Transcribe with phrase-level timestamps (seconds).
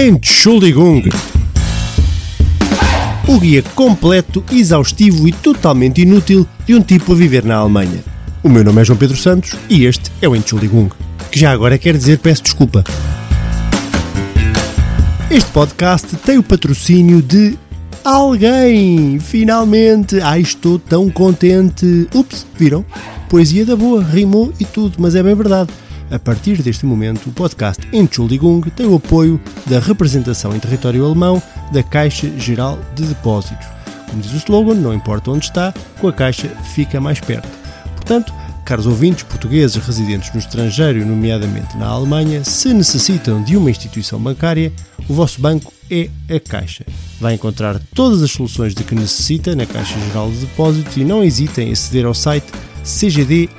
[0.00, 1.02] Entschuldigung.
[3.26, 8.04] O guia completo, exaustivo e totalmente inútil de um tipo a viver na Alemanha.
[8.40, 10.88] O meu nome é João Pedro Santos e este é o Entschuldigung,
[11.32, 12.84] que já agora quer dizer peço desculpa.
[15.28, 17.58] Este podcast tem o patrocínio de
[18.04, 19.18] alguém!
[19.18, 20.20] Finalmente!
[20.20, 22.06] Ai, estou tão contente!
[22.14, 22.84] Ups, viram?
[23.28, 25.70] Poesia da boa, rimou e tudo, mas é bem verdade.
[26.10, 31.42] A partir deste momento, o podcast Entschuldigung tem o apoio da representação em território alemão
[31.70, 33.66] da Caixa Geral de Depósitos.
[34.08, 37.46] Como diz o slogan, não importa onde está, com a Caixa fica mais perto.
[37.94, 38.32] Portanto,
[38.64, 44.72] caros ouvintes portugueses residentes no estrangeiro, nomeadamente na Alemanha, se necessitam de uma instituição bancária,
[45.06, 46.86] o vosso banco é a Caixa.
[47.20, 51.22] Vai encontrar todas as soluções de que necessita na Caixa Geral de Depósitos e não
[51.22, 52.46] hesitem em aceder ao site
[52.82, 53.58] cgd.pt.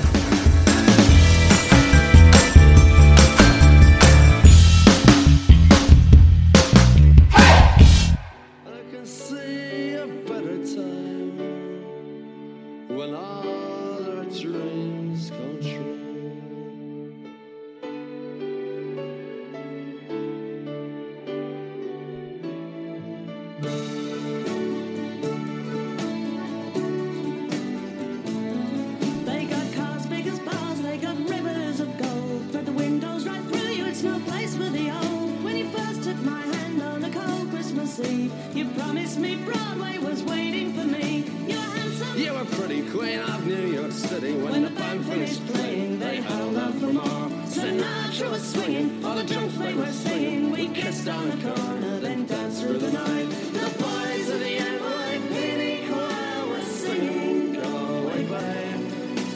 [48.29, 50.51] Was swinging, all the junk they were singing.
[50.51, 53.27] We kissed on the corner, then danced through the night.
[53.51, 57.55] The boys of the NYPD choir were singing.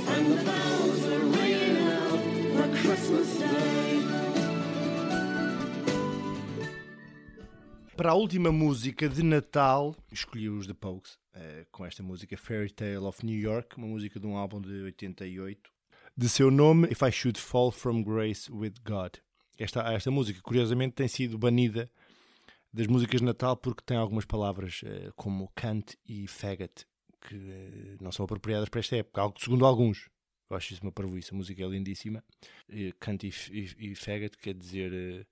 [0.08, 2.20] And the bells were ringing out
[2.55, 3.86] for Christmas Day.
[7.98, 12.70] Para a última música de Natal, escolhi os The Pogues, eh, com esta música Fairy
[12.70, 15.74] Tale of New York, uma música de um álbum de 88,
[16.17, 19.17] de seu nome If I Should Fall From Grace With God.
[19.58, 21.89] Esta, esta música, curiosamente, tem sido banida
[22.73, 26.86] das músicas de Natal porque tem algumas palavras eh, como cunt e faggot
[27.21, 30.09] que eh, não são apropriadas para esta época, algo segundo alguns.
[30.49, 32.23] Eu acho isso uma parvoíce, a música é lindíssima.
[32.70, 35.26] Eh, cunt e, f- e, e faggot quer dizer eh,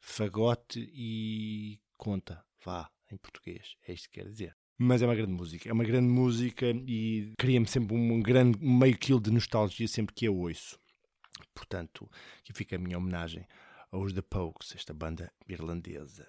[0.00, 3.76] fagote e conta, vá, em português.
[3.86, 4.56] É isto que quer dizer.
[4.80, 5.68] Mas é uma grande música.
[5.68, 10.26] É uma grande música e cria-me sempre um grande meio quilo de nostalgia sempre que
[10.26, 10.78] a ouço.
[11.52, 12.08] Portanto,
[12.38, 13.44] aqui fica a minha homenagem
[13.90, 16.28] aos The Pogues, esta banda irlandesa.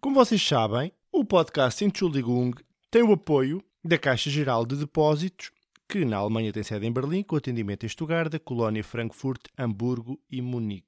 [0.00, 2.52] Como vocês sabem, o podcast Entschuldigung
[2.90, 5.50] tem o apoio da Caixa Geral de Depósitos,
[5.86, 10.40] que na Alemanha tem sede em Berlim, com atendimento em Stuttgart, Colónia, Frankfurt, Hamburgo e
[10.40, 10.86] Munique.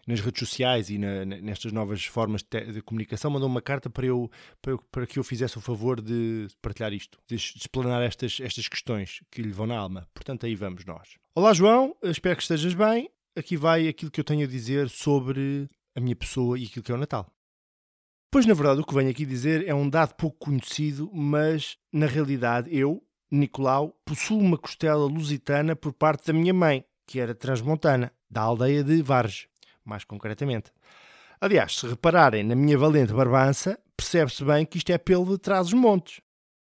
[0.07, 4.07] nas redes sociais e na- nestas novas formas de, de comunicação, mandou uma carta para,
[4.07, 4.31] eu,
[4.63, 8.69] para, eu- para que eu fizesse o favor de partilhar isto, de explanar estas, estas
[8.69, 10.09] questões que lhe vão na alma.
[10.15, 11.17] Portanto, aí vamos nós.
[11.35, 13.11] Olá, João, espero que estejas bem.
[13.37, 15.69] Aqui vai aquilo que eu tenho a dizer sobre
[15.99, 17.31] a minha pessoa e aquilo que é o Natal.
[18.31, 22.07] Pois, na verdade, o que venho aqui dizer é um dado pouco conhecido, mas, na
[22.07, 28.13] realidade, eu, Nicolau, possuo uma costela lusitana por parte da minha mãe, que era transmontana,
[28.31, 29.49] da aldeia de Varge,
[29.83, 30.71] mais concretamente.
[31.41, 35.69] Aliás, se repararem na minha valente barbança, percebe-se bem que isto é pelo de trás
[35.69, 36.21] os montes.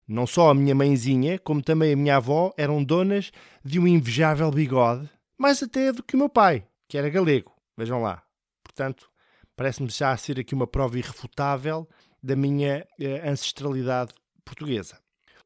[0.07, 3.31] Não só a minha mãezinha, como também a minha avó eram donas
[3.63, 7.53] de um invejável bigode, mais até do que o meu pai, que era galego.
[7.77, 8.23] Vejam lá.
[8.63, 9.10] Portanto,
[9.61, 11.87] parece-me já ser aqui uma prova irrefutável
[12.21, 14.11] da minha eh, ancestralidade
[14.43, 14.97] portuguesa.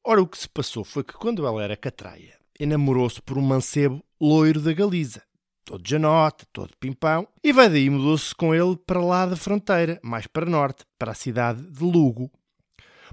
[0.01, 4.01] Ora, o que se passou foi que quando ela era catraia, enamorou-se por um mancebo
[4.17, 5.21] loiro da Galiza,
[5.65, 10.27] todo janote, todo pimpão, e vai daí mudou-se com ele para lá da fronteira, mais
[10.27, 12.31] para norte, para a cidade de Lugo.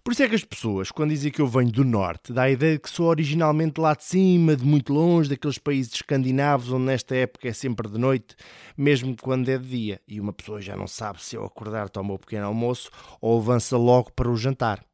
[0.04, 2.50] Por isso é que as pessoas, quando dizem que eu venho do norte, dá a
[2.50, 6.86] ideia de que sou originalmente lá de cima, de muito longe, daqueles países escandinavos onde
[6.86, 8.34] nesta época é sempre de noite,
[8.76, 12.14] mesmo quando é de dia, e uma pessoa já não sabe se ao acordar toma
[12.14, 12.90] o pequeno almoço
[13.20, 14.84] ou avança logo para o jantar.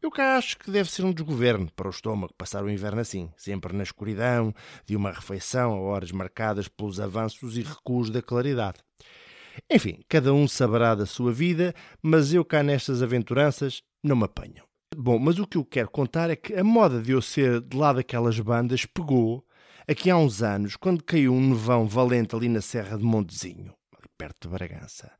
[0.00, 3.30] Eu cá acho que deve ser um desgoverno para o estômago passar o inverno assim,
[3.36, 4.54] sempre na escuridão,
[4.86, 8.78] de uma refeição a horas marcadas pelos avanços e recuos da claridade.
[9.70, 14.64] Enfim, cada um saberá da sua vida, mas eu cá nestas aventuranças não me apanham.
[14.96, 17.76] Bom, mas o que eu quero contar é que a moda de eu ser de
[17.76, 19.44] lá daquelas bandas pegou
[19.88, 23.74] aqui há uns anos, quando caiu um nevão valente ali na Serra de Montezinho,
[24.16, 25.10] perto de Bragança,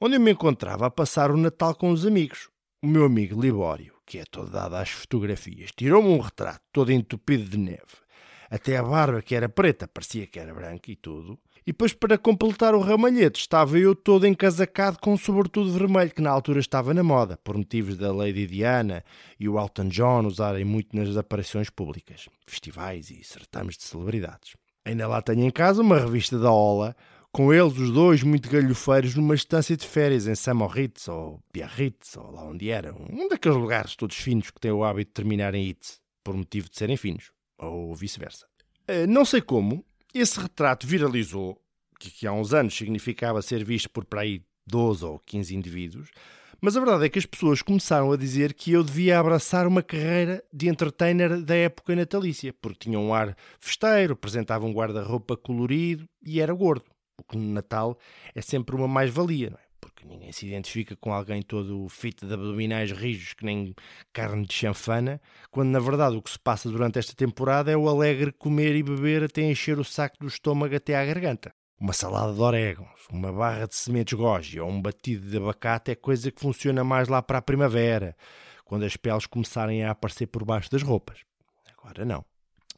[0.00, 2.50] onde eu me encontrava a passar o Natal com os amigos.
[2.82, 7.44] O meu amigo Libório, que é todo dado às fotografias, tirou-me um retrato todo entupido
[7.44, 8.02] de neve.
[8.50, 11.38] Até a barba, que era preta, parecia que era branca e tudo.
[11.64, 16.20] E depois, para completar o ramalhete, estava eu todo encasacado com um sobretudo vermelho, que
[16.20, 19.04] na altura estava na moda, por motivos da Lady Diana
[19.38, 24.56] e o Elton John usarem muito nas aparições públicas, festivais e certames de celebridades.
[24.84, 26.96] Ainda lá tenho em casa uma revista da Ola,
[27.30, 32.30] com eles os dois muito galhofeiros numa estância de férias em Samoritz ou Biarritz, ou
[32.32, 35.68] lá onde era, um daqueles lugares todos finos que têm o hábito de terminar em
[35.68, 38.46] itz, por motivo de serem finos, ou vice-versa.
[38.88, 41.58] Eh, Não sei como, esse retrato viralizou,
[41.98, 46.10] que, que há uns anos significava ser visto por para aí 12 ou 15 indivíduos,
[46.64, 49.82] mas a verdade é que as pessoas começaram a dizer que eu devia abraçar uma
[49.82, 56.08] carreira de entertainer da época natalícia, porque tinha um ar festeiro, apresentava um guarda-roupa colorido
[56.24, 56.84] e era gordo.
[57.18, 57.98] O que no Natal
[58.32, 59.61] é sempre uma mais-valia, é?
[59.82, 63.74] Porque ninguém se identifica com alguém todo fit de abdominais rijos que nem
[64.12, 65.20] carne de chanfana,
[65.50, 68.82] quando na verdade o que se passa durante esta temporada é o alegre comer e
[68.82, 71.52] beber até encher o saco do estômago até à garganta.
[71.80, 75.96] Uma salada de orégãos, uma barra de sementes goji ou um batido de abacate é
[75.96, 78.16] coisa que funciona mais lá para a primavera,
[78.64, 81.18] quando as peles começarem a aparecer por baixo das roupas.
[81.76, 82.24] Agora não.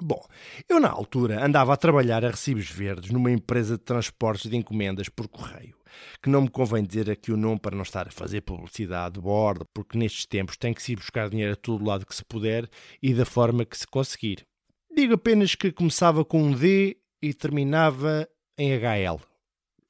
[0.01, 0.21] Bom,
[0.69, 5.09] eu na altura andava a trabalhar a recibos verdes numa empresa de transportes de encomendas
[5.09, 5.77] por correio,
[6.23, 9.21] que não me convém dizer aqui o nome para não estar a fazer publicidade de
[9.21, 12.25] bordo, porque nestes tempos tem que se ir buscar dinheiro a todo lado que se
[12.25, 12.69] puder
[13.03, 14.47] e da forma que se conseguir.
[14.95, 19.21] Digo apenas que começava com um D e terminava em HL.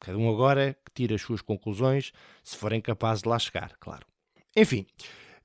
[0.00, 2.12] Cada um agora que tira as suas conclusões,
[2.42, 4.06] se forem capazes de lá chegar, claro.
[4.56, 4.86] Enfim,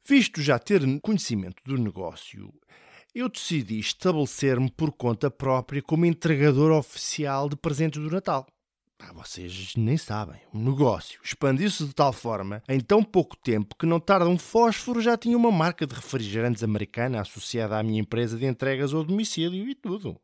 [0.08, 2.54] visto já ter conhecimento do negócio,
[3.14, 8.46] eu decidi estabelecer-me por conta própria como entregador oficial de presentes do Natal.
[9.02, 10.42] Ah, vocês nem sabem.
[10.54, 15.02] O negócio expandiu-se de tal forma em tão pouco tempo que não tarda um fósforo
[15.02, 19.68] já tinha uma marca de refrigerantes americana associada à minha empresa de entregas ao domicílio
[19.70, 20.20] e tudo.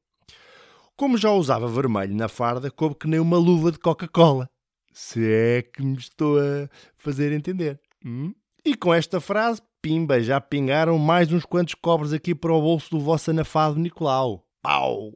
[0.98, 4.50] Como já usava vermelho na farda, coube que nem uma luva de Coca-Cola.
[4.94, 7.80] Se é que me estou a fazer entender.
[8.06, 8.34] hum?
[8.64, 12.90] E com esta frase, pimba, já pingaram mais uns quantos cobres aqui para o bolso
[12.92, 14.46] do vosso anafado Nicolau.
[14.62, 15.14] Pau!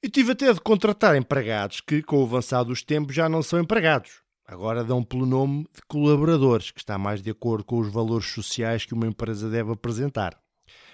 [0.00, 3.58] E tive até de contratar empregados que, com o avançado dos tempos, já não são
[3.58, 4.22] empregados.
[4.46, 8.86] Agora dão pelo nome de colaboradores, que está mais de acordo com os valores sociais
[8.86, 10.38] que uma empresa deve apresentar.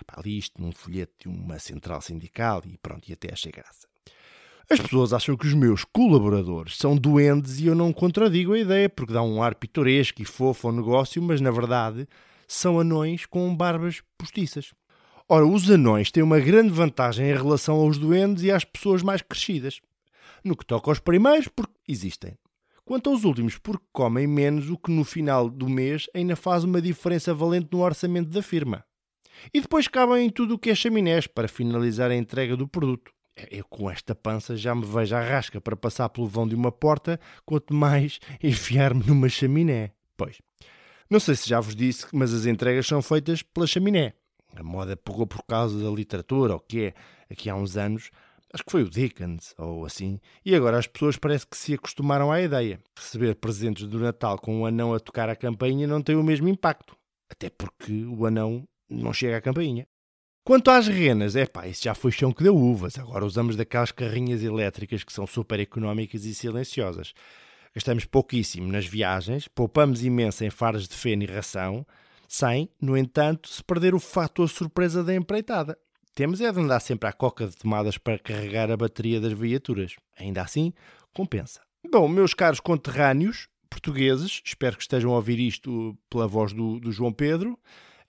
[0.07, 3.87] Pá, li isto num folheto de uma central sindical e pronto, e até achei graça.
[4.71, 8.89] As pessoas acham que os meus colaboradores são doentes e eu não contradigo a ideia,
[8.89, 12.09] porque dá um ar pitoresco e fofo ao negócio, mas na verdade
[12.49, 14.73] são anões com barbas postiças.
[15.27, 19.23] Ora, os anões têm uma grande vantagem em relação aos doentes e às pessoas mais
[19.23, 19.81] crescidas.
[20.45, 22.37] No que toca aos primeiros, porque existem.
[22.85, 26.83] Quanto aos últimos, porque comem menos, o que no final do mês ainda faz uma
[26.83, 28.85] diferença valente no orçamento da firma.
[29.53, 33.11] E depois cabem em tudo o que é chaminés para finalizar a entrega do produto.
[33.51, 36.71] Eu com esta pança já me vejo à rasca para passar pelo vão de uma
[36.71, 39.93] porta, quanto mais enfiar-me numa chaminé.
[40.19, 40.37] Pois,
[41.09, 44.13] não sei se já vos disse, mas as entregas são feitas pela chaminé.
[44.57, 46.95] A moda pegou por causa da literatura, o que é,
[47.31, 48.11] aqui há uns anos,
[48.53, 52.31] acho que foi o Dickens, ou assim, e agora as pessoas parece que se acostumaram
[52.31, 52.79] à ideia.
[52.97, 56.49] Receber presentes do Natal com um anão a tocar a campainha não tem o mesmo
[56.49, 56.97] impacto,
[57.29, 59.87] até porque o anão não chega à campainha.
[60.47, 62.99] Quanto às renas, é pá, isso já foi chão que deu uvas.
[62.99, 67.15] Agora usamos daquelas carrinhas elétricas que são super económicas e silenciosas.
[67.75, 71.85] Gastamos pouquíssimo nas viagens, poupamos imenso em faros de feno e ração,
[72.35, 75.79] sem, no entanto, se perder o fator surpresa da empreitada.
[76.15, 79.95] Temos é de andar sempre à coca de tomadas para carregar a bateria das viaturas.
[80.19, 80.73] Ainda assim,
[81.13, 81.61] compensa.
[81.89, 86.91] Bom, meus caros conterrâneos portugueses, espero que estejam a ouvir isto pela voz do, do
[86.91, 87.57] João Pedro.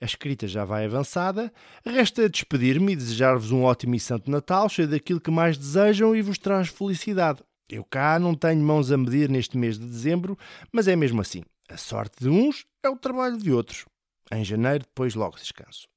[0.01, 1.53] A escrita já vai avançada.
[1.86, 6.22] Resta despedir-me e desejar-vos um ótimo e santo Natal, cheio daquilo que mais desejam e
[6.24, 7.44] vos traz felicidade.
[7.70, 10.38] Eu cá não tenho mãos a medir neste mês de dezembro,
[10.72, 11.44] mas é mesmo assim.
[11.70, 13.86] A sorte de uns é o trabalho de outros.
[14.32, 15.88] Em janeiro, depois logo descanso.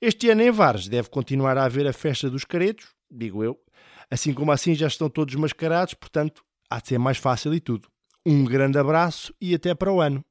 [0.00, 3.60] Este ano em Vares deve continuar a haver a festa dos caretos, digo eu.
[4.10, 7.88] Assim como assim já estão todos mascarados, portanto, há de ser mais fácil e tudo.
[8.24, 10.24] Um grande abraço e até para o ano.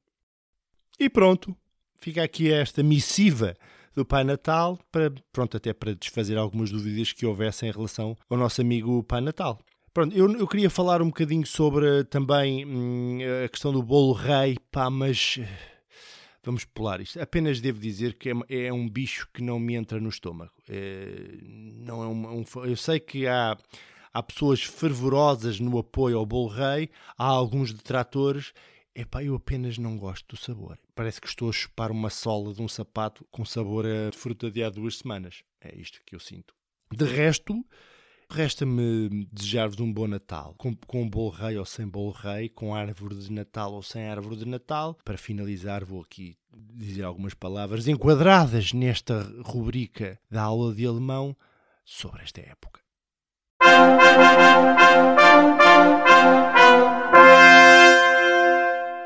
[0.98, 1.56] E pronto,
[1.98, 3.56] fica aqui esta missiva
[3.94, 8.36] do Pai Natal, para, pronto, até para desfazer algumas dúvidas que houvessem em relação ao
[8.36, 9.58] nosso amigo Pai Natal.
[9.92, 14.56] Pronto, eu, eu queria falar um bocadinho sobre também hum, a questão do bolo rei,
[14.70, 15.40] pá, mas
[16.42, 17.20] vamos pular isto.
[17.20, 20.52] Apenas devo dizer que é, é um bicho que não me entra no estômago.
[20.68, 23.56] É, não é um, um, eu sei que há,
[24.12, 28.52] há pessoas fervorosas no apoio ao bolo rei, há alguns detratores.
[28.94, 30.78] Epá, eu apenas não gosto do sabor.
[30.94, 34.62] Parece que estou a chupar uma sola de um sapato com sabor a fruta de
[34.62, 35.42] há duas semanas.
[35.60, 36.54] É isto que eu sinto.
[36.92, 37.64] De resto,
[38.32, 43.32] Resta-me desejar-vos um bom Natal, com, com rei ou sem bolo rei, com árvore de
[43.32, 44.96] Natal ou sem árvore de Natal.
[45.04, 46.36] Para finalizar, vou aqui
[46.74, 51.36] dizer algumas palavras enquadradas nesta rubrica da aula de alemão
[51.84, 52.80] sobre esta época.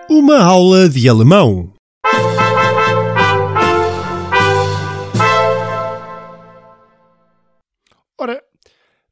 [0.08, 1.73] Uma aula de alemão.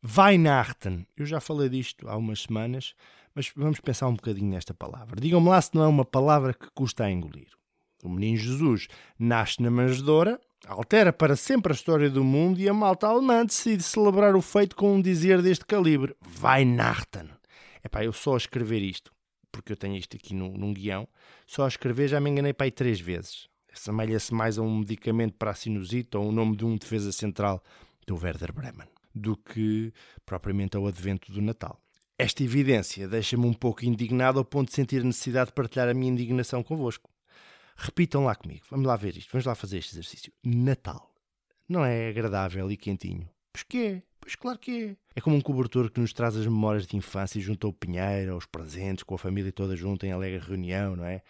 [0.04, 1.06] Weihnachten.
[1.16, 2.92] Eu já falei disto há umas semanas,
[3.32, 5.20] mas vamos pensar um bocadinho nesta palavra.
[5.20, 7.46] Digam-me lá se não é uma palavra que custa a engolir.
[8.02, 12.74] O menino Jesus nasce na manjedoura, altera para sempre a história do mundo e a
[12.74, 16.16] malta alemã decide celebrar o feito com um dizer deste calibre.
[16.42, 17.28] Weihnachten.
[17.84, 19.12] Epá, eu só a escrever isto,
[19.52, 21.06] porque eu tenho isto aqui num, num guião,
[21.46, 23.48] só a escrever já me enganei para aí três vezes.
[23.72, 27.62] Assemelha-se mais a um medicamento para a sinusite ou o nome de um defesa central
[28.04, 29.92] do Werder Bremen do que
[30.24, 31.80] propriamente ao advento do Natal.
[32.18, 35.94] Esta evidência deixa-me um pouco indignado ao ponto de sentir a necessidade de partilhar a
[35.94, 37.10] minha indignação convosco.
[37.76, 40.32] Repitam lá comigo, vamos lá ver isto, vamos lá fazer este exercício.
[40.44, 41.12] Natal.
[41.68, 43.28] Não é agradável e quentinho?
[43.52, 44.96] Pois que é, pois claro que é.
[45.16, 48.46] É como um cobertor que nos traz as memórias de infância junto ao pinheiro, aos
[48.46, 51.22] presentes, com a família toda junta em alegre reunião, não é?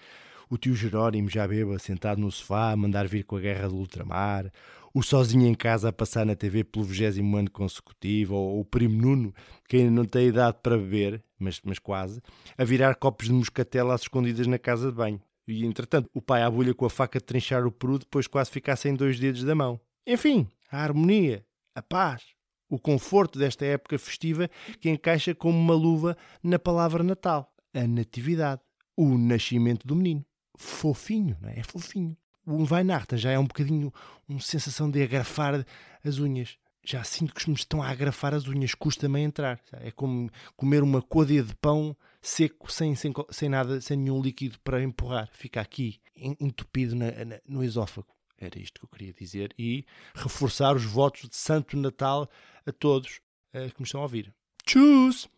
[0.52, 3.76] O tio Jerónimo já beba sentado no sofá a mandar vir com a guerra do
[3.76, 4.52] ultramar,
[4.92, 9.00] o sozinho em casa a passar na TV pelo vigésimo ano consecutivo, ou o primo
[9.00, 9.35] Nuno,
[9.66, 12.21] que ainda não tem idade para beber, mas, mas quase,
[12.59, 15.23] a virar copos de moscatela às escondidas na casa de banho.
[15.49, 18.50] E, entretanto, o pai à bulha com a faca de trinchar o peru depois quase
[18.50, 19.80] ficar sem dois dedos da mão.
[20.06, 22.25] Enfim, a harmonia, a paz,
[22.68, 28.61] o conforto desta época festiva que encaixa como uma luva na palavra Natal, a natividade,
[28.94, 30.23] o nascimento do menino.
[30.56, 31.61] Fofinho, não é?
[31.61, 32.16] É fofinho
[32.47, 33.92] o Weihnachten já é um bocadinho
[34.28, 35.64] uma sensação de agrafar
[36.04, 36.59] as unhas.
[36.85, 39.61] Já sinto que me estão a agrafar as unhas, custa-me entrar.
[39.73, 44.59] É como comer uma côdea de pão seco, sem, sem, sem nada, sem nenhum líquido
[44.61, 45.28] para empurrar.
[45.32, 48.09] Fica aqui, entupido na, na, no esófago.
[48.37, 49.54] Era isto que eu queria dizer.
[49.56, 52.28] E reforçar os votos de Santo Natal
[52.66, 53.21] a todos
[53.54, 54.35] uh, que me estão a ouvir.
[54.66, 55.30] Tchus!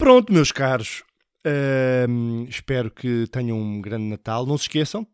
[0.00, 1.04] Pronto, meus caros.
[2.08, 4.46] Hum, espero que tenham um grande Natal.
[4.46, 5.06] Não se esqueçam,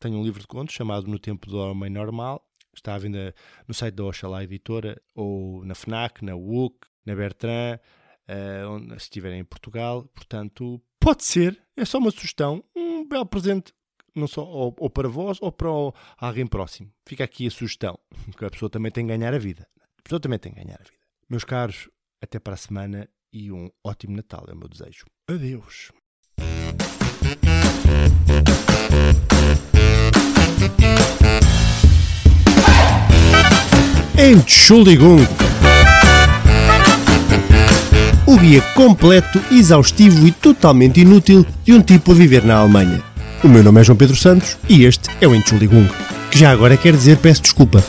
[0.00, 2.44] tenho um livro de contos chamado No Tempo do Homem Normal.
[2.74, 3.32] Está à venda
[3.68, 6.74] no site da Oxalá Editora ou na FNAC, na WUC,
[7.06, 7.78] na Bertrand,
[8.28, 10.10] uh, onde, se estiverem em Portugal.
[10.12, 13.72] Portanto, pode ser, é só uma sugestão, um belo presente,
[14.12, 15.68] não só ou, ou para vós ou para
[16.18, 16.92] alguém próximo.
[17.06, 17.96] Fica aqui a sugestão,
[18.36, 19.68] que a pessoa também tem que ganhar a vida.
[20.00, 20.98] A pessoa também tem que ganhar a vida.
[21.30, 21.88] Meus caros,
[22.20, 25.06] até para a semana e um ótimo Natal, é o meu desejo.
[25.28, 25.90] Adeus!
[34.18, 35.18] Entschuldigung!
[38.26, 43.02] O guia completo, exaustivo e totalmente inútil de um tipo a viver na Alemanha.
[43.42, 45.88] O meu nome é João Pedro Santos e este é o Entschuldigung,
[46.30, 47.82] que já agora quer dizer peço desculpa.